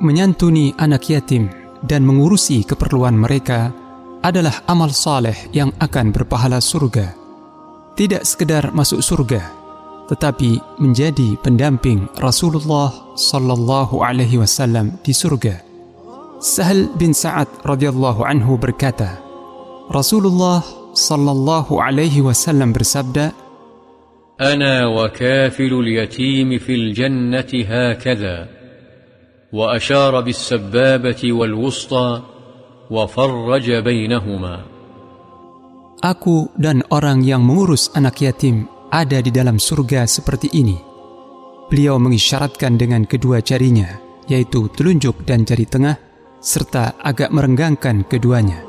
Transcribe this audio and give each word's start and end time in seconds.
menyantuni 0.00 0.72
anak 0.80 1.12
yatim 1.12 1.52
dan 1.84 2.04
mengurusi 2.04 2.64
keperluan 2.64 3.16
mereka 3.16 3.72
adalah 4.20 4.64
amal 4.68 4.92
saleh 4.92 5.36
yang 5.52 5.72
akan 5.80 6.12
berpahala 6.12 6.60
surga. 6.60 7.16
Tidak 7.96 8.24
sekedar 8.24 8.72
masuk 8.72 9.00
surga, 9.04 9.40
tetapi 10.08 10.80
menjadi 10.80 11.36
pendamping 11.40 12.08
Rasulullah 12.20 12.92
sallallahu 13.16 14.00
alaihi 14.00 14.40
wasallam 14.40 14.96
di 15.04 15.12
surga. 15.12 15.60
Sahal 16.40 16.88
bin 16.96 17.12
Sa'ad 17.12 17.48
radhiyallahu 17.68 18.24
anhu 18.24 18.56
berkata, 18.56 19.20
Rasulullah 19.92 20.64
sallallahu 20.96 21.76
alaihi 21.76 22.24
wasallam 22.24 22.72
bersabda, 22.72 23.36
"Ana 24.40 24.88
wa 24.88 25.12
kafilul 25.12 25.84
yatim 25.84 26.56
fil 26.56 26.96
jannati 26.96 27.68
hakadha." 27.68 28.59
وأشار 29.53 30.21
بالسبابة 30.21 31.21
والوسطى 31.33 32.21
وفرج 32.91 33.67
بينهما 33.71 34.55
Aku 36.05 36.53
dan 36.53 36.85
orang 36.93 37.25
yang 37.25 37.41
mengurus 37.41 37.89
anak 37.97 38.21
yatim 38.21 38.69
ada 38.93 39.25
di 39.25 39.33
dalam 39.33 39.57
surga 39.57 40.05
seperti 40.05 40.53
ini. 40.53 40.77
Beliau 41.65 41.97
mengisyaratkan 41.97 42.77
dengan 42.77 43.09
kedua 43.09 43.41
jarinya, 43.41 43.89
yaitu 44.29 44.69
telunjuk 44.69 45.25
dan 45.25 45.49
jari 45.49 45.65
tengah, 45.65 45.97
serta 46.37 47.01
agak 47.01 47.33
merenggangkan 47.33 48.05
keduanya. 48.05 48.68